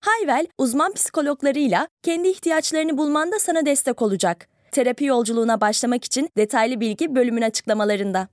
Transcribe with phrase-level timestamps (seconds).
[0.00, 4.48] Hayvel, uzman psikologlarıyla kendi ihtiyaçlarını bulmanda sana destek olacak.
[4.72, 8.28] Terapi yolculuğuna başlamak için detaylı bilgi bölümün açıklamalarında.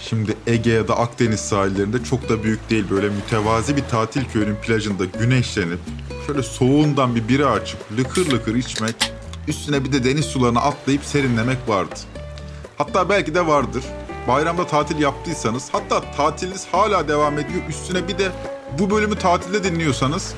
[0.00, 2.84] Şimdi Ege ya da Akdeniz sahillerinde çok da büyük değil.
[2.90, 5.78] Böyle mütevazi bir tatil köyünün plajında güneşlenip
[6.26, 9.12] şöyle soğuğundan bir bira açıp lıkır lıkır içmek,
[9.48, 11.94] üstüne bir de deniz sularına atlayıp serinlemek vardı.
[12.78, 13.84] Hatta belki de vardır.
[14.28, 18.32] Bayramda tatil yaptıysanız, hatta tatiliniz hala devam ediyor, üstüne bir de
[18.78, 20.34] bu bölümü tatilde dinliyorsanız,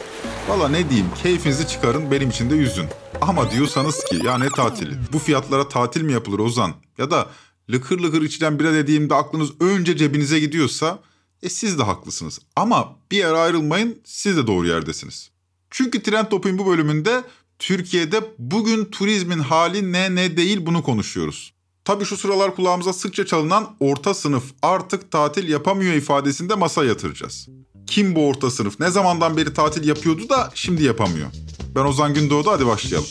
[0.49, 2.87] valla ne diyeyim, keyfinizi çıkarın, benim için de yüzün.
[3.21, 6.75] Ama diyorsanız ki ya ne tatili, bu fiyatlara tatil mi yapılır Ozan?
[6.99, 7.27] Ya da
[7.71, 10.99] lıkır lıkır içilen bira dediğimde aklınız önce cebinize gidiyorsa
[11.43, 12.39] e siz de haklısınız.
[12.57, 15.31] Ama bir yere ayrılmayın siz de doğru yerdesiniz.
[15.71, 17.25] Çünkü Trend Top'un bu bölümünde
[17.59, 21.54] Türkiye'de bugün turizmin hali ne ne değil bunu konuşuyoruz.
[21.85, 27.49] Tabii şu sıralar kulağımıza sıkça çalınan orta sınıf artık tatil yapamıyor ifadesinde masa yatıracağız.
[27.87, 28.81] Kim bu orta sınıf?
[28.81, 31.27] Ne zamandan beri tatil yapıyordu da şimdi yapamıyor?
[31.75, 33.09] Ben Ozan Gündoğdu hadi başlayalım.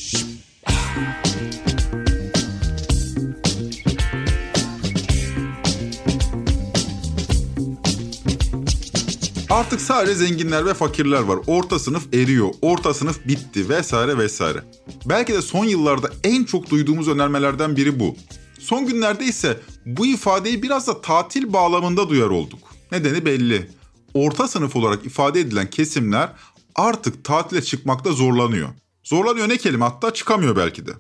[9.50, 11.40] Artık sadece zenginler ve fakirler var.
[11.48, 12.50] Orta sınıf eriyor.
[12.62, 14.64] Orta sınıf bitti vesaire vesaire.
[15.06, 18.16] Belki de son yıllarda en çok duyduğumuz önermelerden biri bu.
[18.64, 22.60] Son günlerde ise bu ifadeyi biraz da tatil bağlamında duyar olduk.
[22.92, 23.72] Nedeni belli.
[24.14, 26.30] Orta sınıf olarak ifade edilen kesimler
[26.76, 28.70] artık tatile çıkmakta zorlanıyor.
[29.04, 30.92] Zorlanıyor ne kelime hatta çıkamıyor belki de.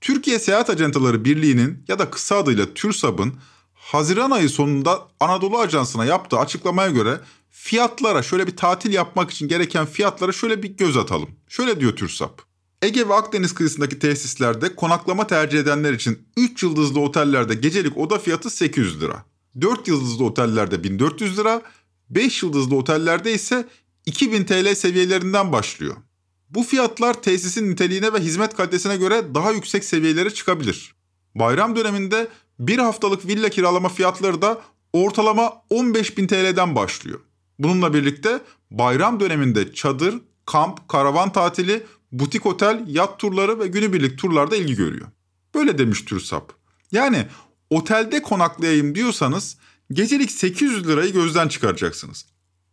[0.00, 3.34] Türkiye Seyahat Ajantaları Birliği'nin ya da kısa adıyla TÜRSAB'ın
[3.74, 7.20] Haziran ayı sonunda Anadolu Ajansı'na yaptığı açıklamaya göre
[7.50, 11.30] fiyatlara şöyle bir tatil yapmak için gereken fiyatlara şöyle bir göz atalım.
[11.48, 12.51] Şöyle diyor TÜRSAP.
[12.82, 18.50] Ege ve Akdeniz kıyısındaki tesislerde konaklama tercih edenler için 3 yıldızlı otellerde gecelik oda fiyatı
[18.50, 19.24] 800 lira.
[19.60, 21.62] 4 yıldızlı otellerde 1400 lira,
[22.10, 23.68] 5 yıldızlı otellerde ise
[24.06, 25.96] 2000 TL seviyelerinden başlıyor.
[26.50, 30.94] Bu fiyatlar tesisin niteliğine ve hizmet kalitesine göre daha yüksek seviyelere çıkabilir.
[31.34, 32.28] Bayram döneminde
[32.58, 34.60] bir haftalık villa kiralama fiyatları da
[34.92, 37.20] ortalama 15.000 TL'den başlıyor.
[37.58, 40.14] Bununla birlikte bayram döneminde çadır,
[40.46, 45.06] kamp, karavan tatili, butik otel, yat turları ve günübirlik turlarda ilgi görüyor.
[45.54, 46.52] Böyle demiş TÜRSAP.
[46.92, 47.26] Yani
[47.70, 49.56] otelde konaklayayım diyorsanız
[49.92, 52.26] gecelik 800 lirayı gözden çıkaracaksınız.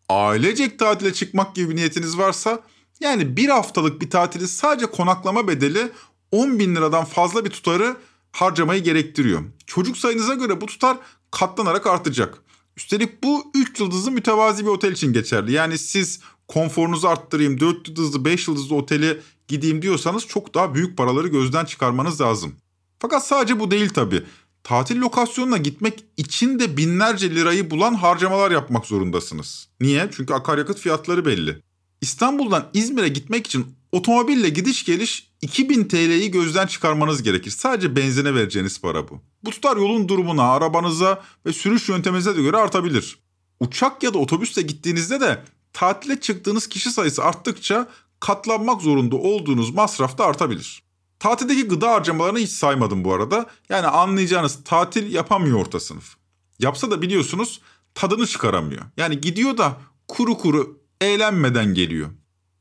[0.09, 2.63] Ailecek tatile çıkmak gibi bir niyetiniz varsa
[2.99, 5.91] yani bir haftalık bir tatili sadece konaklama bedeli
[6.31, 7.97] 10 bin liradan fazla bir tutarı
[8.31, 9.43] harcamayı gerektiriyor.
[9.65, 10.97] Çocuk sayınıza göre bu tutar
[11.31, 12.37] katlanarak artacak.
[12.77, 15.51] Üstelik bu 3 yıldızlı mütevazi bir otel için geçerli.
[15.51, 21.27] Yani siz konforunuzu arttırayım 4 yıldızlı 5 yıldızlı oteli gideyim diyorsanız çok daha büyük paraları
[21.27, 22.55] gözden çıkarmanız lazım.
[22.99, 24.23] Fakat sadece bu değil tabii.
[24.63, 29.67] Tatil lokasyonuna gitmek için de binlerce lirayı bulan harcamalar yapmak zorundasınız.
[29.81, 30.09] Niye?
[30.11, 31.61] Çünkü akaryakıt fiyatları belli.
[32.01, 37.51] İstanbul'dan İzmir'e gitmek için otomobille gidiş geliş 2000 TL'yi gözden çıkarmanız gerekir.
[37.51, 39.21] Sadece benzine vereceğiniz para bu.
[39.43, 43.19] Bu tutar yolun durumuna, arabanıza ve sürüş yönteminize de göre artabilir.
[43.59, 45.43] Uçak ya da otobüsle gittiğinizde de
[45.73, 47.87] tatile çıktığınız kişi sayısı arttıkça
[48.19, 50.83] katlanmak zorunda olduğunuz masraf da artabilir.
[51.19, 53.45] Tatildeki gıda harcamalarını hiç saymadım bu arada.
[53.69, 56.15] Yani anlayacağınız tatil yapamıyor orta sınıf.
[56.59, 57.61] Yapsa da biliyorsunuz
[57.95, 58.81] tadını çıkaramıyor.
[58.97, 59.77] Yani gidiyor da
[60.07, 62.09] kuru kuru eğlenmeden geliyor.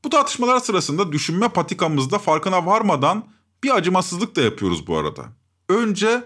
[0.05, 3.29] Bu tartışmalar sırasında düşünme patikamızda farkına varmadan
[3.65, 5.25] bir acımasızlık da yapıyoruz bu arada.
[5.69, 6.25] Önce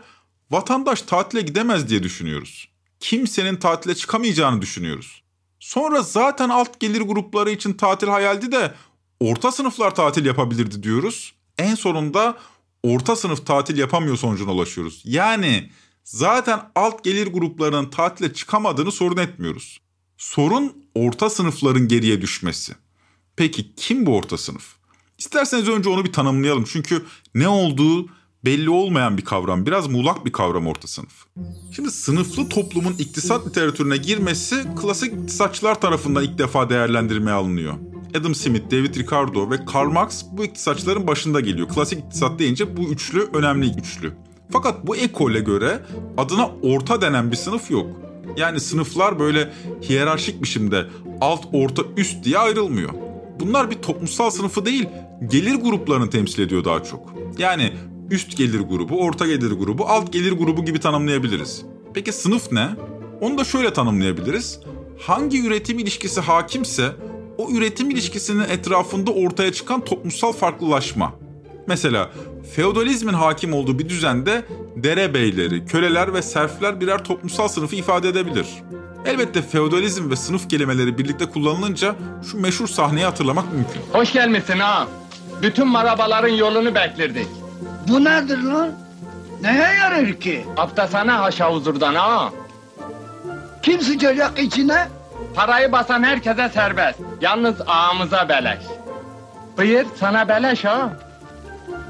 [0.51, 2.69] vatandaş tatile gidemez diye düşünüyoruz.
[3.01, 5.22] Kimsenin tatile çıkamayacağını düşünüyoruz.
[5.63, 8.75] Sonra zaten alt gelir grupları için tatil hayaldi de
[9.21, 11.35] orta sınıflar tatil yapabilirdi diyoruz.
[11.59, 12.39] En sonunda
[12.83, 15.03] orta sınıf tatil yapamıyor sonucuna ulaşıyoruz.
[15.05, 15.71] Yani
[16.05, 19.81] zaten alt gelir gruplarının tatile çıkamadığını sorun etmiyoruz.
[20.17, 22.75] Sorun orta sınıfların geriye düşmesi.
[23.37, 24.77] Peki kim bu orta sınıf?
[25.19, 26.65] İsterseniz önce onu bir tanımlayalım.
[26.65, 27.05] Çünkü
[27.35, 28.09] ne olduğu
[28.45, 29.67] belli olmayan bir kavram.
[29.67, 31.27] Biraz muğlak bir kavram orta sınıf.
[31.77, 37.75] Şimdi sınıflı toplumun iktisat literatürüne girmesi klasik iktisatçılar tarafından ilk defa değerlendirmeye alınıyor.
[38.21, 41.69] Adam Smith, David Ricardo ve Karl Marx bu iktisatçıların başında geliyor.
[41.69, 44.13] Klasik iktisat deyince bu üçlü önemli üçlü.
[44.51, 45.83] Fakat bu ekole göre
[46.17, 47.87] adına orta denen bir sınıf yok.
[48.37, 49.53] Yani sınıflar böyle
[49.89, 50.87] hiyerarşik biçimde
[51.21, 52.91] alt, orta, üst diye ayrılmıyor.
[53.41, 54.89] bunlar bir toplumsal sınıfı değil,
[55.31, 57.15] gelir gruplarını temsil ediyor daha çok.
[57.39, 57.73] Yani
[58.13, 61.63] üst gelir grubu, orta gelir grubu, alt gelir grubu gibi tanımlayabiliriz.
[61.95, 62.69] Peki sınıf ne?
[63.21, 64.61] Onu da şöyle tanımlayabiliriz.
[64.99, 66.93] Hangi üretim ilişkisi hakimse
[67.39, 71.13] o üretim ilişkisinin etrafında ortaya çıkan toplumsal farklılaşma.
[71.67, 72.11] Mesela
[72.57, 74.45] feodalizmin hakim olduğu bir düzende
[74.77, 78.47] derebeyleri, köleler ve serfler birer toplumsal sınıfı ifade edebilir.
[79.07, 81.95] Elbette feodalizm ve sınıf kelimeleri birlikte kullanılınca
[82.31, 83.83] şu meşhur sahneyi hatırlamak mümkün.
[83.93, 84.89] Hoş gelmişsin ha.
[85.43, 87.27] Bütün marabaların yolunu beklerdik.
[87.89, 88.71] Bu nedir lan?
[89.43, 90.47] Neye yarar ki?
[90.57, 92.31] Hafta sana haşa huzurdan ha.
[93.63, 94.89] Kim sıçacak içine?
[95.35, 96.99] Parayı basan herkese serbest.
[97.21, 98.59] Yalnız ağamıza beleş.
[99.59, 100.93] Buyur sana beleş ha.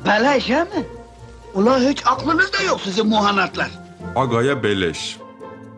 [0.06, 0.86] Beleş he mi?
[1.54, 3.70] Ulan hiç aklınızda yok sizin muhanatlar.
[4.16, 5.16] Aga'ya beleş.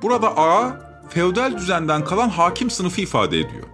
[0.03, 0.77] Burada ağa,
[1.09, 3.65] feodal düzenden kalan hakim sınıfı ifade ediyor.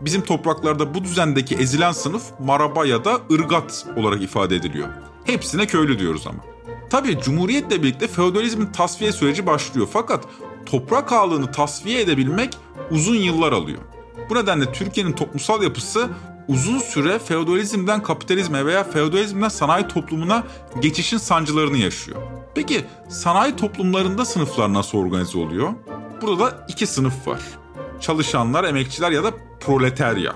[0.00, 4.88] Bizim topraklarda bu düzendeki ezilen sınıf maraba ya da ırgat olarak ifade ediliyor.
[5.24, 6.38] Hepsine köylü diyoruz ama.
[6.90, 10.24] Tabii Cumhuriyet'le birlikte feodalizmin tasfiye süreci başlıyor fakat
[10.66, 12.56] toprak ağlığını tasfiye edebilmek
[12.90, 13.78] uzun yıllar alıyor.
[14.30, 16.08] Bu nedenle Türkiye'nin toplumsal yapısı
[16.48, 20.44] uzun süre feodalizmden kapitalizme veya feodalizmden sanayi toplumuna
[20.80, 22.22] geçişin sancılarını yaşıyor.
[22.54, 25.72] Peki sanayi toplumlarında sınıflar nasıl organize oluyor?
[26.22, 27.40] Burada da iki sınıf var.
[28.00, 29.30] Çalışanlar, emekçiler ya da
[29.60, 30.32] proletarya.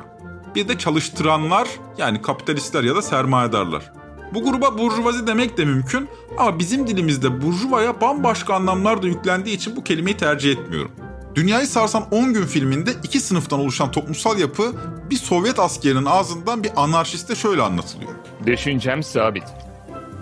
[0.54, 1.68] Bir de çalıştıranlar
[1.98, 3.92] yani kapitalistler ya da sermayedarlar.
[4.34, 6.08] Bu gruba burjuvazi demek de mümkün
[6.38, 10.90] ama bizim dilimizde burjuvaya bambaşka anlamlar da yüklendiği için bu kelimeyi tercih etmiyorum.
[11.34, 14.72] Dünyayı sarsan 10 gün filminde iki sınıftan oluşan toplumsal yapı
[15.10, 18.10] bir Sovyet askerinin ağzından bir anarşiste şöyle anlatılıyor.
[18.46, 19.44] Düşüncem sabit.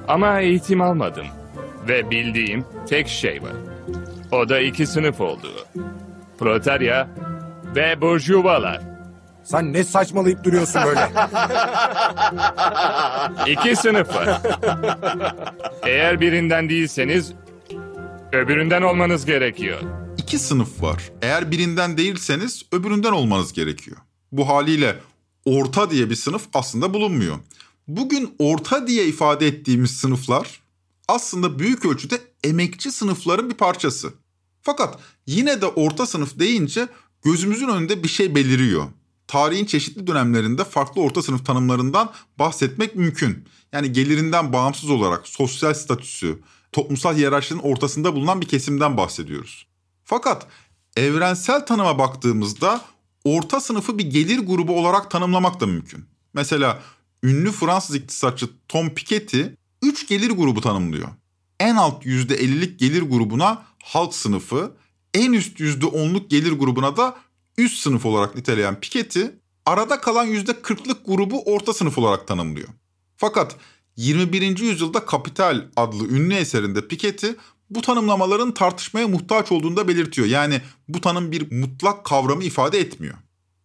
[0.09, 1.27] Ama eğitim almadım.
[1.89, 3.53] Ve bildiğim tek şey var.
[4.33, 5.67] O da iki sınıf olduğu.
[6.39, 7.09] Proletarya
[7.77, 8.94] ve burjuvalar.
[9.45, 11.13] Sen ne saçmalayıp duruyorsun böyle?
[13.53, 14.41] İki sınıf var.
[15.83, 17.33] Eğer birinden değilseniz
[18.33, 19.79] öbüründen olmanız gerekiyor.
[20.19, 21.13] İki sınıf var.
[21.23, 23.97] Eğer birinden değilseniz öbüründen olmanız gerekiyor.
[24.33, 24.97] Bu haliyle
[25.45, 27.37] orta diye bir sınıf aslında bulunmuyor.
[27.89, 30.61] Bugün orta diye ifade ettiğimiz sınıflar
[31.09, 34.13] aslında büyük ölçüde emekçi sınıfların bir parçası.
[34.63, 36.89] Fakat yine de orta sınıf deyince
[37.25, 38.85] gözümüzün önünde bir şey beliriyor.
[39.27, 43.49] Tarihin çeşitli dönemlerinde farklı orta sınıf tanımlarından bahsetmek mümkün.
[43.73, 46.39] Yani gelirinden bağımsız olarak sosyal statüsü,
[46.73, 49.67] toplumsal hiyerarşinin ortasında bulunan bir kesimden bahsediyoruz.
[50.05, 50.47] Fakat
[50.97, 52.81] evrensel tanıma baktığımızda
[53.25, 56.05] orta sınıfı bir gelir grubu olarak tanımlamak da mümkün.
[56.35, 56.83] Mesela
[57.23, 59.43] ünlü Fransız iktisatçı Tom Piketty
[59.83, 61.09] 3 gelir grubu tanımlıyor.
[61.61, 64.77] En alt %50'lik gelir grubuna halk sınıfı,
[65.15, 67.17] en üst %10'luk gelir grubuna da
[67.59, 69.23] üst sınıf olarak niteleyen Piketty,
[69.67, 72.69] arada kalan %40'lık grubu orta sınıf olarak tanımlıyor.
[73.17, 73.57] Fakat
[73.97, 74.59] 21.
[74.59, 77.27] yüzyılda Kapital adlı ünlü eserinde Piketty
[77.71, 80.27] bu tanımlamaların tartışmaya muhtaç olduğunu da belirtiyor.
[80.27, 83.15] Yani bu tanım bir mutlak kavramı ifade etmiyor.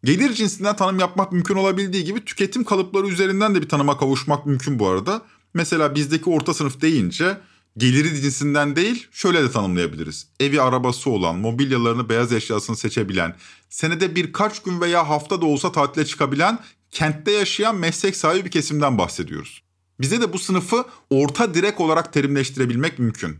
[0.04, 4.80] Gelir cinsinden tanım yapmak mümkün olabildiği gibi tüketim kalıpları üzerinden de bir tanıma kavuşmak mümkün
[4.80, 5.22] bu arada.
[5.54, 7.38] Mesela bizdeki orta sınıf deyince
[7.78, 10.28] geliri cinsinden değil şöyle de tanımlayabiliriz.
[10.40, 13.36] Evi arabası olan, mobilyalarını beyaz eşyasını seçebilen,
[13.70, 16.60] senede birkaç gün veya hafta da olsa tatile çıkabilen,
[16.92, 19.64] kentte yaşayan meslek sahibi bir kesimden bahsediyoruz.
[20.02, 23.40] Bize de bu sınıfı orta direk olarak terimleştirebilmek mümkün.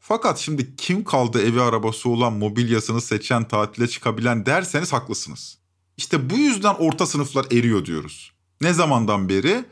[0.00, 5.58] Fakat şimdi kim kaldı evi arabası olan mobilyasını seçen tatile çıkabilen derseniz haklısınız.
[5.96, 8.32] İşte bu yüzden orta sınıflar eriyor diyoruz.
[8.60, 9.64] Ne zamandan beri?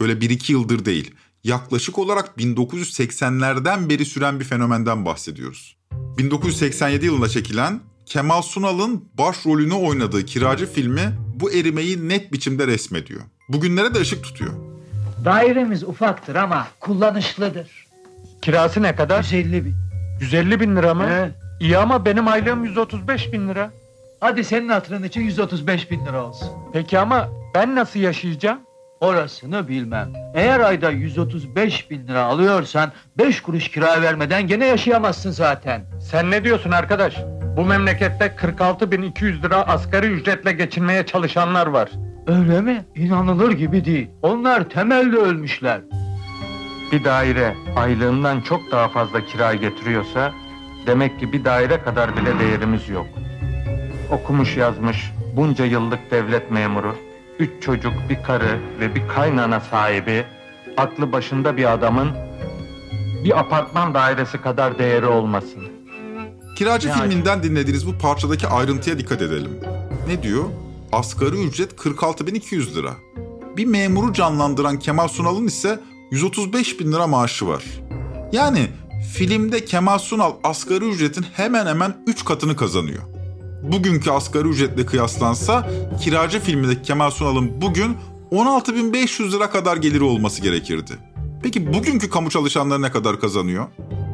[0.00, 1.14] Böyle 1-2 yıldır değil.
[1.44, 5.76] Yaklaşık olarak 1980'lerden beri süren bir fenomenden bahsediyoruz.
[5.92, 13.20] 1987 yılında çekilen Kemal Sunal'ın başrolünü oynadığı Kiracı filmi bu erimeyi net biçimde resmediyor.
[13.48, 14.52] Bugünlere de ışık tutuyor.
[15.24, 17.86] Dairemiz ufaktır ama kullanışlıdır.
[18.42, 19.22] Kirası ne kadar?
[19.22, 19.74] 150 bin.
[20.20, 21.08] 150 bin lira mı?
[21.08, 21.34] He.
[21.60, 23.72] İyi ama benim aylığım 135 bin lira.
[24.20, 26.48] Hadi senin hatırın için 135 bin lira olsun.
[26.72, 28.58] Peki ama ben nasıl yaşayacağım?
[29.00, 30.12] Orasını bilmem.
[30.34, 35.84] Eğer ayda 135 bin lira alıyorsan 5 kuruş kira vermeden gene yaşayamazsın zaten.
[36.10, 37.16] Sen ne diyorsun arkadaş?
[37.56, 41.90] Bu memlekette 46 bin 200 lira asgari ücretle geçinmeye çalışanlar var.
[42.26, 42.84] Öyle mi?
[42.94, 44.10] İnanılır gibi değil.
[44.22, 45.80] Onlar temelde ölmüşler.
[46.92, 50.32] Bir daire aylığından çok daha fazla kira getiriyorsa
[50.86, 53.06] demek ki bir daire kadar bile değerimiz yok.
[54.10, 56.96] Okumuş yazmış bunca yıllık devlet memuru,
[57.38, 60.24] üç çocuk, bir karı ve bir kaynana sahibi,
[60.76, 62.08] aklı başında bir adamın
[63.24, 65.62] bir apartman dairesi kadar değeri olmasın.
[66.56, 69.60] Kiracı Ne filminden dinlediğiniz bu parçadaki ayrıntıya dikkat edelim.
[70.08, 70.44] Ne diyor?
[70.92, 72.94] asgari ücret 46.200 lira.
[73.56, 77.64] Bir memuru canlandıran Kemal Sunal'ın ise 135 bin lira maaşı var.
[78.32, 78.68] Yani
[79.14, 83.02] filmde Kemal Sunal asgari ücretin hemen hemen 3 katını kazanıyor.
[83.72, 87.96] Bugünkü asgari ücretle kıyaslansa kiracı filmindeki Kemal Sunal'ın bugün
[88.32, 90.92] 16.500 lira kadar geliri olması gerekirdi.
[91.42, 93.66] Peki bugünkü kamu çalışanları ne kadar kazanıyor?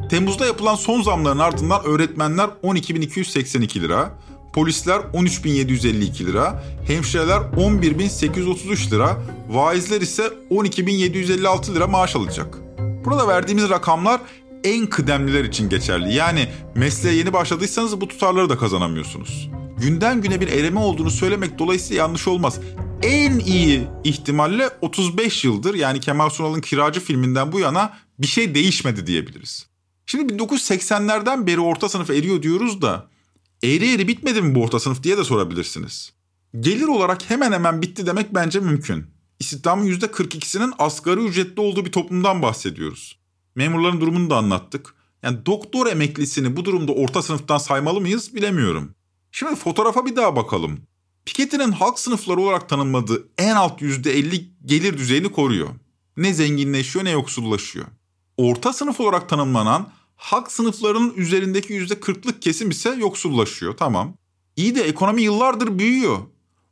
[0.09, 4.11] Temmuz'da yapılan son zamların ardından öğretmenler 12.282 lira,
[4.53, 9.17] polisler 13.752 lira, hemşireler 11.833 lira,
[9.49, 12.57] vaizler ise 12.756 lira maaş alacak.
[13.05, 14.21] Burada verdiğimiz rakamlar
[14.63, 16.13] en kıdemliler için geçerli.
[16.13, 19.49] Yani mesleğe yeni başladıysanız bu tutarları da kazanamıyorsunuz.
[19.77, 22.59] Günden güne bir erime olduğunu söylemek dolayısıyla yanlış olmaz.
[23.03, 29.07] En iyi ihtimalle 35 yıldır yani Kemal Sunal'ın Kiracı filminden bu yana bir şey değişmedi
[29.07, 29.67] diyebiliriz.
[30.05, 33.07] Şimdi 1980'lerden beri orta sınıf eriyor diyoruz da
[33.63, 36.13] eğri eğri bitmedi mi bu orta sınıf diye de sorabilirsiniz.
[36.59, 39.05] Gelir olarak hemen hemen bitti demek bence mümkün.
[39.39, 43.20] İstihdamın %42'sinin asgari ücretli olduğu bir toplumdan bahsediyoruz.
[43.55, 44.95] Memurların durumunu da anlattık.
[45.23, 48.95] Yani doktor emeklisini bu durumda orta sınıftan saymalı mıyız bilemiyorum.
[49.31, 50.79] Şimdi fotoğrafa bir daha bakalım.
[51.25, 55.69] Piketty'nin halk sınıfları olarak tanımladığı en alt %50 gelir düzeyini koruyor.
[56.17, 57.85] Ne zenginleşiyor ne yoksullaşıyor.
[58.37, 64.13] Orta sınıf olarak tanımlanan halk sınıflarının üzerindeki %40'lık kesim ise yoksullaşıyor tamam.
[64.55, 66.17] İyi de ekonomi yıllardır büyüyor.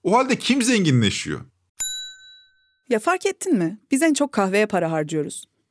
[0.03, 1.39] O halde kim zenginleşiyor?
[2.89, 3.79] Ya fark ettin mi?
[3.91, 5.45] Biz en çok kahveye para harcıyoruz.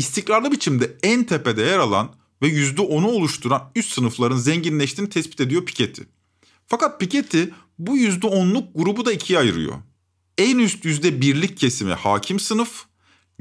[0.00, 2.10] İstikrarlı biçimde en tepede yer alan
[2.42, 6.02] ve %10'u oluşturan üst sınıfların zenginleştiğini tespit ediyor Piketty.
[6.66, 7.42] Fakat Piketty
[7.78, 9.74] bu %10'luk grubu da ikiye ayırıyor.
[10.38, 12.84] En üst %1'lik kesimi hakim sınıf,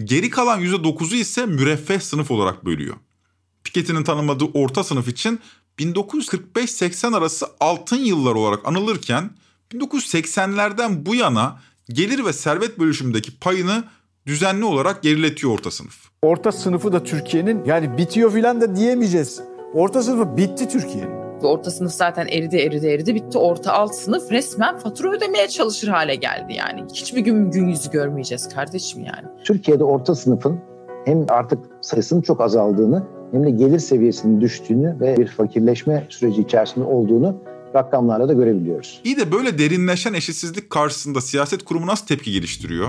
[0.04, 2.96] geri kalan %9'u ise müreffeh sınıf olarak bölüyor.
[3.63, 5.39] Piketty'nin tanımadığı orta sınıf için
[5.80, 9.32] 1945-80 arası altın yıllar olarak anılırken
[9.74, 13.84] 1980'lerden bu yana gelir ve servet bölüşümündeki payını
[14.29, 15.95] düzenli olarak geriletiyor orta sınıf.
[16.21, 19.41] Orta sınıfı da Türkiye'nin yani bitiyor filan da diyemeyeceğiz.
[19.74, 21.19] Orta sınıfı bitti Türkiye'nin.
[21.41, 23.38] Orta sınıf zaten eridi eridi eridi bitti.
[23.38, 26.86] Orta alt sınıf resmen fatura ödemeye çalışır hale geldi yani.
[26.93, 29.27] Hiçbir gün gün yüzü görmeyeceğiz kardeşim yani.
[29.43, 30.59] Türkiye'de orta sınıfın
[31.05, 36.86] hem artık sayısının çok azaldığını hem de gelir seviyesinin düştüğünü ve bir fakirleşme süreci içerisinde
[36.86, 37.38] olduğunu
[37.75, 39.01] rakamlarla da görebiliyoruz.
[39.03, 42.88] İyi de böyle derinleşen eşitsizlik karşısında siyaset kurumu nasıl tepki geliştiriyor?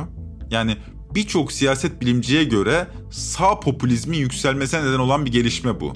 [0.50, 0.76] Yani
[1.14, 5.92] birçok siyaset bilimciye göre sağ popülizmi yükselmesine neden olan bir gelişme bu.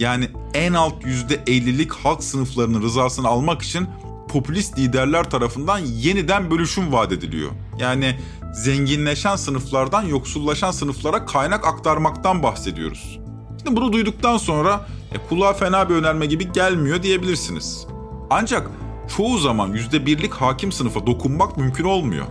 [0.00, 3.88] Yani en alt %50'lik halk sınıflarının rızasını almak için
[4.28, 7.50] popülist liderler tarafından yeniden bölüşüm vaat ediliyor.
[7.78, 8.18] Yani
[8.54, 13.18] zenginleşen sınıflardan yoksullaşan sınıflara kaynak aktarmaktan bahsediyoruz.
[13.58, 17.86] Şimdi bunu duyduktan sonra e, kulağa fena bir önerme gibi gelmiyor diyebilirsiniz.
[18.30, 18.70] Ancak
[19.16, 22.26] çoğu zaman %1'lik hakim sınıfa dokunmak mümkün olmuyor.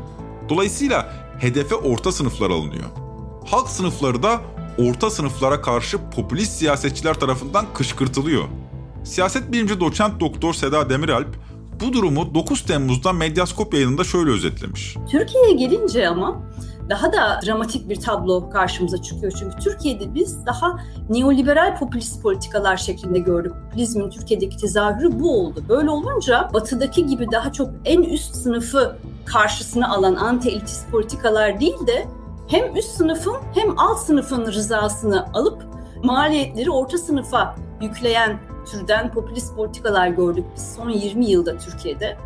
[0.49, 2.85] Dolayısıyla hedefe orta sınıflar alınıyor.
[3.45, 4.41] Halk sınıfları da
[4.77, 8.43] orta sınıflara karşı popülist siyasetçiler tarafından kışkırtılıyor.
[9.03, 11.35] Siyaset bilimci doçent doktor Seda Demiralp
[11.81, 14.97] bu durumu 9 Temmuz'da Medyaskop yayınında şöyle özetlemiş.
[15.11, 16.41] Türkiye'ye gelince ama
[16.89, 19.33] daha da dramatik bir tablo karşımıza çıkıyor.
[19.39, 20.79] Çünkü Türkiye'de biz daha
[21.09, 23.53] neoliberal popülist politikalar şeklinde gördük.
[23.65, 25.63] Popülizmin Türkiye'deki tezahürü bu oldu.
[25.69, 32.07] Böyle olunca batıdaki gibi daha çok en üst sınıfı karşısına alan anti-elitist politikalar değil de
[32.47, 35.63] hem üst sınıfın hem alt sınıfın rızasını alıp
[36.03, 38.39] maliyetleri orta sınıfa yükleyen
[38.71, 42.17] türden popülist politikalar gördük biz son 20 yılda Türkiye'de.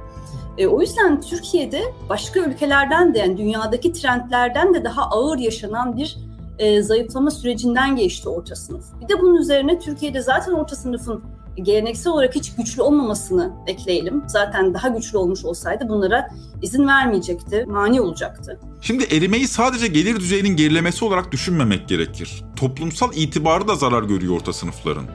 [0.58, 6.18] E, o yüzden Türkiye'de başka ülkelerden de yani dünyadaki trendlerden de daha ağır yaşanan bir
[6.60, 8.86] e, zayıflama sürecinden geçti orta sınıf.
[9.02, 11.24] Bir de bunun üzerine Türkiye'de zaten orta sınıfın
[11.56, 14.24] geleneksel olarak hiç güçlü olmamasını ekleyelim.
[14.28, 16.30] Zaten daha güçlü olmuş olsaydı bunlara
[16.62, 18.60] izin vermeyecekti, mani olacaktı.
[18.82, 22.44] Şimdi erimeyi sadece gelir düzeyinin gerilemesi olarak düşünmemek gerekir.
[22.56, 25.06] Toplumsal itibarı da zarar görüyor orta sınıfların.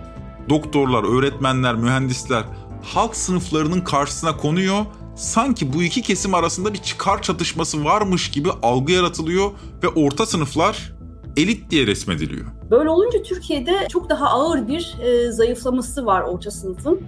[0.48, 2.44] Doktorlar, öğretmenler, mühendisler
[2.82, 4.84] halk sınıflarının karşısına konuyor.
[5.16, 9.50] Sanki bu iki kesim arasında bir çıkar çatışması varmış gibi algı yaratılıyor
[9.82, 10.92] ve orta sınıflar
[11.36, 12.46] elit diye resmediliyor.
[12.70, 17.00] Böyle olunca Türkiye'de çok daha ağır bir e, zayıflaması var orta sınıfın.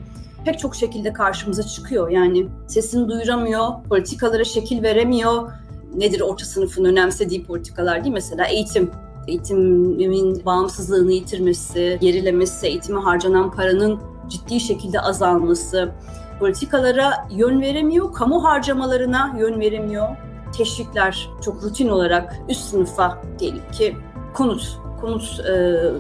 [0.45, 2.09] Pek çok şekilde karşımıza çıkıyor.
[2.09, 5.53] Yani sesini duyuramıyor, politikalara şekil veremiyor.
[5.95, 8.91] Nedir orta sınıfın önemsediği politikalar değil mesela eğitim.
[9.29, 15.93] Eğitimin bağımsızlığını yitirmesi, gerilemesi, eğitime harcanan paranın ciddi şekilde azalması,
[16.39, 20.09] politikalara yön veremiyor, kamu harcamalarına yön veremiyor.
[20.57, 23.97] Teşvikler çok rutin olarak üst sınıfa diyelim ki
[24.35, 25.53] konut konut e,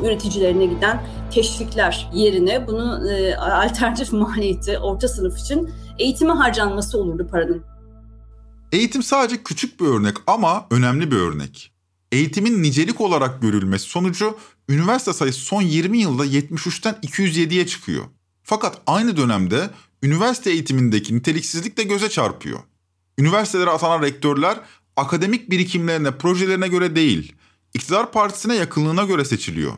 [0.04, 7.62] üreticilerine giden teşvikler yerine bunun e, alternatif maliyeti orta sınıf için eğitime harcanması olurdu paranın.
[8.72, 11.72] Eğitim sadece küçük bir örnek ama önemli bir örnek.
[12.12, 14.36] Eğitimin nicelik olarak görülmesi sonucu
[14.68, 18.04] üniversite sayısı son 20 yılda 73'ten 207'ye çıkıyor.
[18.42, 19.70] Fakat aynı dönemde
[20.02, 22.58] üniversite eğitimindeki niteliksizlik de göze çarpıyor.
[23.18, 24.60] Üniversitelere atanan rektörler
[24.96, 27.32] akademik birikimlerine, projelerine göre değil,
[27.74, 29.72] iktidar partisine yakınlığına göre seçiliyor.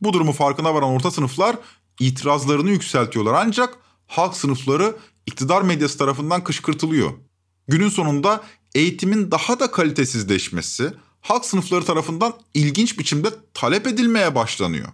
[0.00, 1.56] Bu durumu farkına varan orta sınıflar
[2.00, 4.96] itirazlarını yükseltiyorlar ancak halk sınıfları
[5.26, 7.10] iktidar medyası tarafından kışkırtılıyor.
[7.68, 14.88] Günün sonunda eğitimin daha da kalitesizleşmesi halk sınıfları tarafından ilginç biçimde talep edilmeye başlanıyor.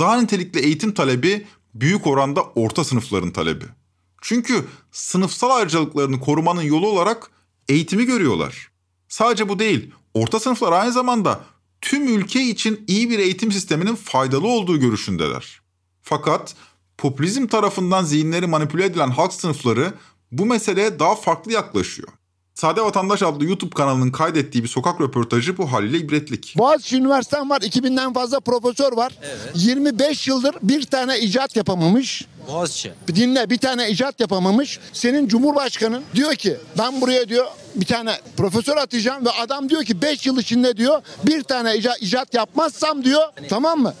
[0.00, 3.64] Daha nitelikli eğitim talebi büyük oranda orta sınıfların talebi.
[4.22, 7.30] Çünkü sınıfsal ayrıcalıklarını korumanın yolu olarak
[7.68, 8.68] eğitimi görüyorlar.
[9.08, 11.44] Sadece bu değil, orta sınıflar aynı zamanda
[11.82, 15.60] tüm ülke için iyi bir eğitim sisteminin faydalı olduğu görüşündeler.
[16.02, 16.54] Fakat
[16.98, 19.94] popülizm tarafından zihinleri manipüle edilen halk sınıfları
[20.32, 22.08] bu meseleye daha farklı yaklaşıyor.
[22.54, 26.54] Sade Vatandaş adlı YouTube kanalının kaydettiği bir sokak röportajı bu haliyle ibretlik.
[26.58, 27.60] Boğaziçi Üniversitem var.
[27.60, 29.18] 2000'den fazla profesör var.
[29.22, 29.50] Evet.
[29.54, 32.26] 25 yıldır bir tane icat yapamamış.
[32.48, 32.92] Boğaziçi.
[33.08, 34.78] Dinle bir tane icat yapamamış.
[34.92, 40.02] Senin Cumhurbaşkanın diyor ki ben buraya diyor bir tane profesör atacağım ve adam diyor ki
[40.02, 43.94] 5 yıl içinde diyor bir tane icat, icat yapmazsam diyor tamam mı?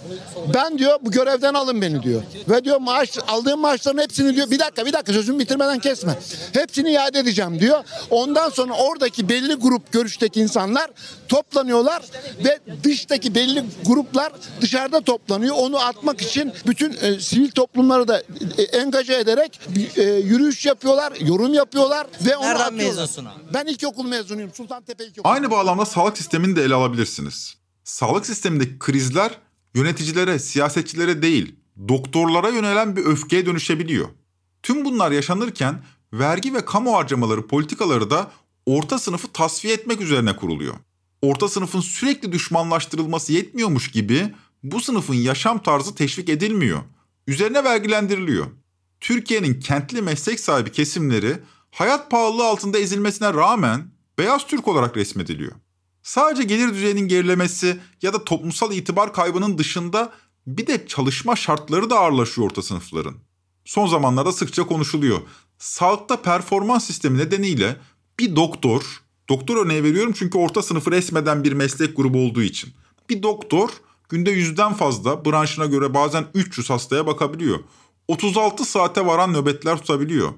[0.54, 2.22] Ben diyor bu görevden alın beni diyor.
[2.48, 6.18] Ve diyor maaş aldığım maaşların hepsini diyor bir dakika bir dakika sözümü bitirmeden kesme.
[6.52, 7.84] Hepsini iade edeceğim diyor.
[8.10, 10.90] Ondan sonra oradaki belli grup görüşteki insanlar
[11.28, 12.02] toplanıyorlar
[12.44, 15.56] ve dıştaki belli gruplar dışarıda toplanıyor.
[15.58, 18.22] Onu atmak için bütün e, sivil toplumları da
[18.72, 19.60] engaje ederek
[19.96, 22.86] e, yürüyüş yapıyorlar, yorum yapıyorlar ve onu Nereden atıyorlar.
[22.86, 23.40] mezunsun abi?
[23.54, 24.50] Ben ilkokul mezunuyum.
[24.54, 25.32] Sultantepe İlkokulu.
[25.32, 27.56] Aynı bağlamda sağlık sistemini de ele alabilirsiniz.
[27.84, 29.38] Sağlık sistemindeki krizler
[29.74, 31.54] yöneticilere, siyasetçilere değil,
[31.88, 34.08] doktorlara yönelen bir öfkeye dönüşebiliyor.
[34.62, 38.30] Tüm bunlar yaşanırken vergi ve kamu harcamaları politikaları da
[38.66, 40.74] orta sınıfı tasfiye etmek üzerine kuruluyor.
[41.22, 46.80] Orta sınıfın sürekli düşmanlaştırılması yetmiyormuş gibi bu sınıfın yaşam tarzı teşvik edilmiyor.
[47.26, 48.46] Üzerine vergilendiriliyor.
[49.00, 51.38] Türkiye'nin kentli meslek sahibi kesimleri
[51.70, 55.52] hayat pahalılığı altında ezilmesine rağmen beyaz Türk olarak resmediliyor.
[56.02, 60.12] Sadece gelir düzeyinin gerilemesi ya da toplumsal itibar kaybının dışında
[60.46, 63.14] bir de çalışma şartları da ağırlaşıyor orta sınıfların.
[63.64, 65.20] Son zamanlarda sıkça konuşuluyor.
[65.58, 67.76] Sağlıkta performans sistemi nedeniyle
[68.18, 72.72] bir doktor, doktor örneği veriyorum çünkü orta sınıfı resmeden bir meslek grubu olduğu için.
[73.10, 73.70] Bir doktor
[74.12, 77.58] günde yüzden fazla branşına göre bazen 300 hastaya bakabiliyor.
[78.08, 80.32] 36 saate varan nöbetler tutabiliyor.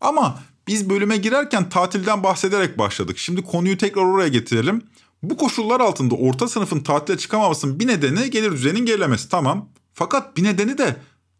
[0.00, 3.18] Ama biz bölüme girerken tatilden bahsederek başladık.
[3.18, 4.82] Şimdi konuyu tekrar oraya getirelim.
[5.22, 9.68] Bu koşullar altında orta sınıfın tatile çıkamamasının bir nedeni gelir düzeyinin gerilemesi tamam.
[9.94, 10.96] Fakat bir nedeni de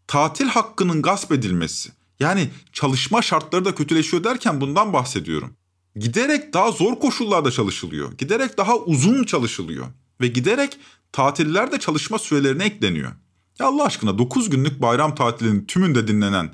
[0.06, 1.90] tatil hakkının gasp edilmesi.
[2.20, 5.50] Yani çalışma şartları da kötüleşiyor derken bundan bahsediyorum.
[5.96, 8.12] Giderek daha zor koşullarda çalışılıyor.
[8.18, 9.86] Giderek daha uzun çalışılıyor.
[10.20, 10.78] Ve giderek
[11.12, 13.12] tatiller de çalışma sürelerine ekleniyor.
[13.58, 16.50] Ya Allah aşkına 9 günlük bayram tatilinin tümünde dinlenen,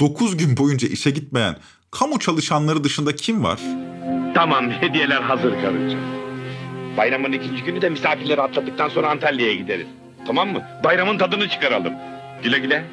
[0.00, 1.56] 9 gün boyunca işe gitmeyen
[1.90, 3.60] kamu çalışanları dışında kim var?
[4.34, 6.00] Tamam hediyeler hazır karıcığım.
[6.96, 9.86] Bayramın ikinci günü de misafirleri atladıktan sonra Antalya'ya gideriz.
[10.26, 10.62] Tamam mı?
[10.84, 11.92] Bayramın tadını çıkaralım.
[12.42, 12.84] Güle güle.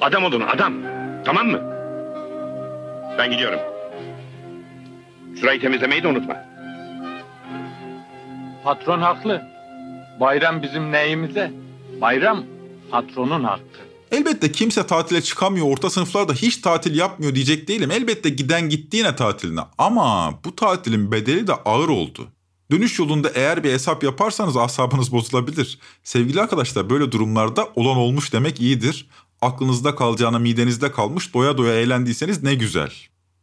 [0.00, 0.74] Adam olun adam.
[1.24, 1.60] Tamam mı?
[3.18, 3.60] Ben gidiyorum.
[5.40, 6.51] Şurayı temizlemeyi de unutma.
[8.64, 9.42] Patron haklı.
[10.20, 11.52] Bayram bizim neyimize?
[12.00, 12.44] Bayram
[12.90, 13.62] patronun hakkı.
[14.10, 17.90] Elbette kimse tatile çıkamıyor, orta sınıflar da hiç tatil yapmıyor diyecek değilim.
[17.90, 22.28] Elbette giden gitti yine tatiline ama bu tatilin bedeli de ağır oldu.
[22.70, 25.78] Dönüş yolunda eğer bir hesap yaparsanız asabınız bozulabilir.
[26.04, 29.08] Sevgili arkadaşlar böyle durumlarda olan olmuş demek iyidir.
[29.40, 32.92] Aklınızda kalacağına midenizde kalmış doya doya eğlendiyseniz ne güzel.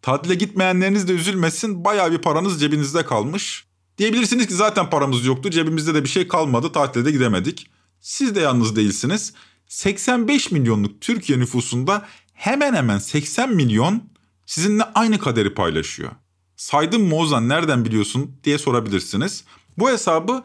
[0.02, 3.69] Tatile gitmeyenleriniz de üzülmesin baya bir paranız cebinizde kalmış.
[4.00, 7.68] Diyebilirsiniz ki zaten paramız yoktu cebimizde de bir şey kalmadı tatile de gidemedik.
[8.00, 9.34] Siz de yalnız değilsiniz.
[9.68, 14.04] 85 milyonluk Türkiye nüfusunda hemen hemen 80 milyon
[14.46, 16.12] sizinle aynı kaderi paylaşıyor.
[16.56, 19.44] Saydın mı Ozan nereden biliyorsun diye sorabilirsiniz.
[19.78, 20.44] Bu hesabı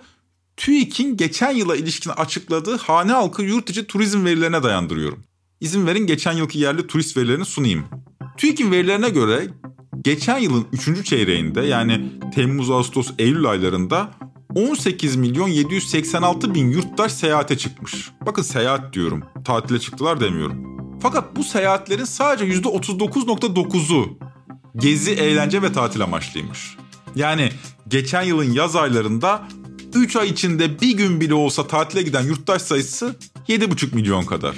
[0.57, 5.25] TÜİK'in geçen yıla ilişkin açıkladığı hane halkı yurt içi turizm verilerine dayandırıyorum.
[5.61, 7.85] İzin verin geçen yılki yerli turist verilerini sunayım.
[8.37, 9.49] TÜİK'in verilerine göre
[10.03, 11.07] geçen yılın 3.
[11.07, 14.11] çeyreğinde yani Temmuz, Ağustos, Eylül aylarında
[14.55, 18.11] 18 milyon 786 bin yurttaş seyahate çıkmış.
[18.27, 19.25] Bakın seyahat diyorum.
[19.45, 20.75] Tatile çıktılar demiyorum.
[21.01, 24.19] Fakat bu seyahatlerin sadece %39.9'u
[24.77, 26.77] gezi, eğlence ve tatil amaçlıymış.
[27.17, 27.51] Yani
[27.89, 29.49] geçen yılın yaz aylarında
[29.95, 33.17] 3 ay içinde bir gün bile olsa tatile giden yurttaş sayısı
[33.49, 34.57] 7,5 milyon kadar.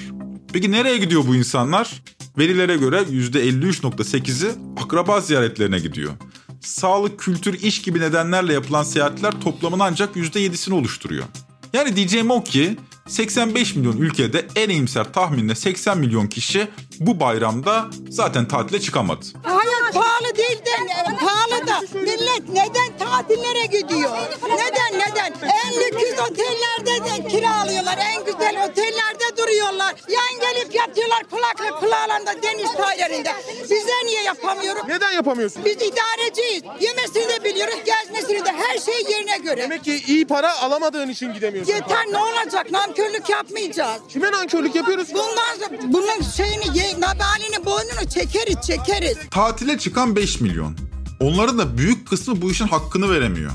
[0.53, 2.03] Peki nereye gidiyor bu insanlar?
[2.39, 4.51] Verilere göre %53.8'i
[4.83, 6.13] akraba ziyaretlerine gidiyor.
[6.61, 11.25] Sağlık, kültür, iş gibi nedenlerle yapılan seyahatler toplamın ancak %7'sini oluşturuyor.
[11.73, 12.77] Yani diyeceğim o ki
[13.09, 16.69] 85 milyon ülkede en iyimser tahminle 80 milyon kişi
[17.01, 19.25] bu bayramda zaten tatile çıkamadı.
[19.43, 20.77] Hayat pahalı değil de
[21.21, 24.11] pahalı da millet neden tatillere gidiyor?
[24.43, 25.33] Neden neden?
[25.43, 27.99] En lüks otellerde de kiralıyorlar.
[27.99, 29.95] En güzel otellerde duruyorlar.
[30.09, 33.33] Yan gelip yatıyorlar kulaklı kulağlarında deniz sahillerinde.
[33.63, 34.83] Bize niye yapamıyoruz?
[34.89, 35.65] Neden yapamıyorsun?
[35.65, 36.63] Biz idareciyiz.
[36.81, 39.63] Yemesini de biliyoruz, gezmesini de her şey yerine göre.
[39.63, 41.73] Demek ki iyi para alamadığın için gidemiyorsun.
[41.73, 42.71] Yeter ne olacak?
[42.71, 44.03] Nankörlük yapmayacağız.
[44.09, 45.09] Kime nankörlük yapıyoruz?
[45.15, 49.19] Bundan bunun şeyini, ye, nabalini, boynunu çekeriz, çekeriz.
[49.31, 50.77] Tatile çıkan 5 milyon.
[51.21, 53.53] Onların da büyük kısmı bu işin hakkını veremiyor.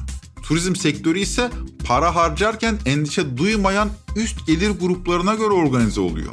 [0.51, 1.51] Turizm sektörü ise
[1.85, 6.31] para harcarken endişe duymayan üst gelir gruplarına göre organize oluyor.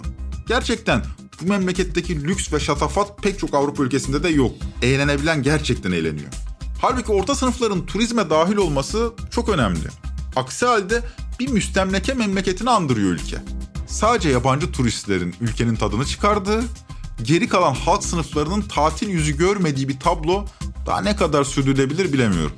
[0.49, 1.03] Gerçekten
[1.43, 4.53] bu memleketteki lüks ve şatafat pek çok Avrupa ülkesinde de yok.
[4.83, 6.29] Eğlenebilen gerçekten eğleniyor.
[6.81, 9.89] Halbuki orta sınıfların turizme dahil olması çok önemli.
[10.37, 11.03] Aksi halde
[11.41, 13.37] bir müstemleke memleketini andırıyor ülke.
[13.87, 16.65] Sadece yabancı turistlerin ülkenin tadını çıkardığı,
[17.23, 20.45] geri kalan halk sınıflarının tatil yüzü görmediği bir tablo
[20.87, 22.53] daha ne kadar sürdürülebilir bilemiyorum.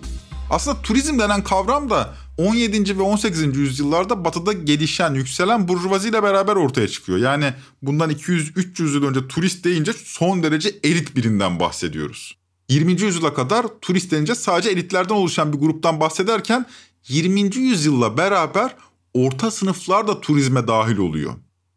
[0.50, 2.98] Aslında turizm denen kavram da 17.
[2.98, 3.56] ve 18.
[3.56, 7.18] yüzyıllarda batıda gelişen, yükselen burjuvazi ile beraber ortaya çıkıyor.
[7.18, 12.36] Yani bundan 200-300 yıl önce turist deyince son derece elit birinden bahsediyoruz.
[12.68, 12.92] 20.
[12.92, 16.66] yüzyıla kadar turist denince sadece elitlerden oluşan bir gruptan bahsederken
[17.08, 17.56] 20.
[17.56, 18.76] yüzyılla beraber
[19.14, 21.34] orta sınıflar da turizme dahil oluyor.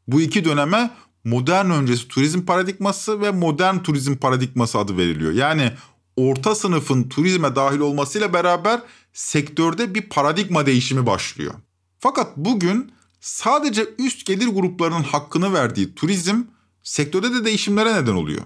[0.07, 0.91] Bu iki döneme
[1.23, 5.31] modern öncesi turizm paradigması ve modern turizm paradigması adı veriliyor.
[5.31, 5.71] Yani
[6.17, 8.81] orta sınıfın turizme dahil olmasıyla beraber
[9.13, 11.53] sektörde bir paradigma değişimi başlıyor.
[11.99, 16.43] Fakat bugün sadece üst gelir gruplarının hakkını verdiği turizm
[16.83, 18.41] sektörde de değişimlere neden oluyor.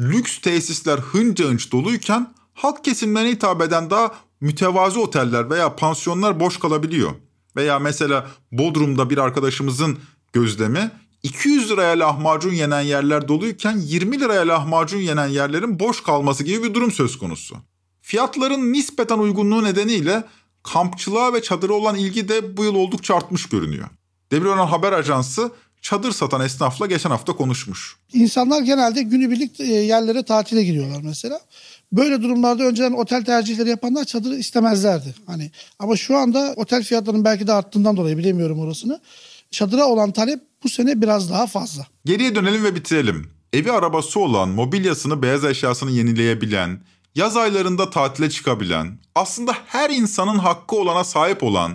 [0.00, 6.58] Lüks tesisler hınca hınç doluyken halk kesimlerine hitap eden daha mütevazi oteller veya pansiyonlar boş
[6.58, 7.10] kalabiliyor.
[7.56, 9.98] Veya mesela Bodrum'da bir arkadaşımızın
[10.32, 10.90] gözlemi
[11.26, 16.74] 200 liraya lahmacun yenen yerler doluyken 20 liraya lahmacun yenen yerlerin boş kalması gibi bir
[16.74, 17.56] durum söz konusu.
[18.00, 20.24] Fiyatların nispeten uygunluğu nedeniyle
[20.62, 23.88] kampçılığa ve çadıra olan ilgi de bu yıl oldukça artmış görünüyor.
[24.32, 25.50] Demirören Haber Ajansı
[25.82, 27.96] çadır satan esnafla geçen hafta konuşmuş.
[28.12, 31.40] İnsanlar genelde günübirlik yerlere tatile gidiyorlar mesela.
[31.92, 35.14] Böyle durumlarda önceden otel tercihleri yapanlar çadırı istemezlerdi.
[35.26, 39.00] Hani ama şu anda otel fiyatlarının belki de arttığından dolayı bilemiyorum orasını.
[39.50, 41.86] Çadıra olan talep bu sene biraz daha fazla.
[42.04, 43.30] Geriye dönelim ve bitirelim.
[43.52, 46.82] Evi arabası olan, mobilyasını, beyaz eşyasını yenileyebilen,
[47.14, 51.72] yaz aylarında tatile çıkabilen, aslında her insanın hakkı olana sahip olan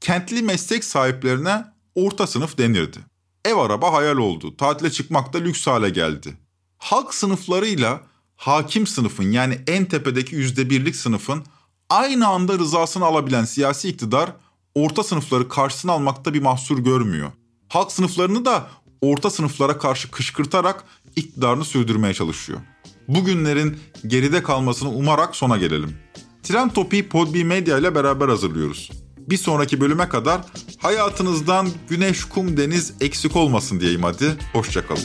[0.00, 2.98] kentli meslek sahiplerine orta sınıf denirdi.
[3.44, 4.56] Ev araba hayal oldu.
[4.56, 6.38] Tatile çıkmak da lüks hale geldi.
[6.78, 8.00] Halk sınıflarıyla
[8.36, 11.44] hakim sınıfın yani en tepedeki yüzde birlik sınıfın
[11.90, 14.32] aynı anda rızasını alabilen siyasi iktidar
[14.74, 17.32] orta sınıfları karşısına almakta bir mahsur görmüyor.
[17.74, 18.66] Halk sınıflarını da
[19.00, 20.84] orta sınıflara karşı kışkırtarak
[21.16, 22.60] iktidarını sürdürmeye çalışıyor.
[23.08, 25.96] Bugünlerin geride kalmasını umarak sona gelelim.
[26.42, 28.90] Tren Topi'yi Podbi Medya ile beraber hazırlıyoruz.
[29.18, 30.40] Bir sonraki bölüme kadar
[30.78, 34.36] hayatınızdan güneş, kum, deniz eksik olmasın diyeyim hadi.
[34.52, 35.04] Hoşçakalın.